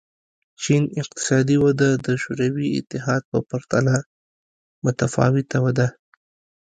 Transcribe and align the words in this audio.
چین 0.63 0.83
اقتصادي 1.01 1.57
وده 1.65 1.89
د 2.05 2.07
شوروي 2.23 2.67
اتحاد 2.79 3.21
په 3.31 3.37
پرتله 3.49 3.95
متفاوته 4.85 5.59
ده. 5.77 5.87